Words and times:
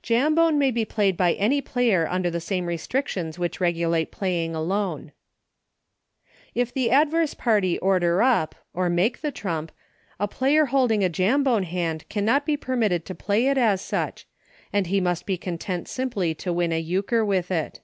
Jambone 0.00 0.58
may 0.58 0.70
be 0.70 0.84
played 0.84 1.16
by 1.16 1.32
any 1.32 1.60
player 1.60 2.06
under 2.08 2.30
the 2.30 2.40
same 2.40 2.66
restrictions 2.66 3.36
which 3.36 3.60
regulate 3.60 4.12
Playing 4.12 4.54
Alone. 4.54 5.10
If 6.54 6.72
the 6.72 6.88
adverse 6.92 7.34
party 7.34 7.80
order 7.80 8.22
up, 8.22 8.54
or 8.72 8.88
make 8.88 9.22
the 9.22 9.32
trump, 9.32 9.72
a 10.20 10.28
player 10.28 10.66
holding 10.66 11.02
a 11.02 11.08
Jambone 11.10 11.64
hand 11.64 12.08
can 12.08 12.24
not 12.24 12.46
be 12.46 12.56
permitted 12.56 13.04
to 13.06 13.14
play 13.16 13.48
it 13.48 13.58
as 13.58 13.80
such, 13.80 14.24
and 14.72 14.86
he 14.86 15.00
must 15.00 15.26
be 15.26 15.36
content 15.36 15.88
simply 15.88 16.32
to 16.36 16.52
win 16.52 16.70
a 16.72 16.78
Euchre 16.78 17.24
with 17.24 17.50
it. 17.50 17.80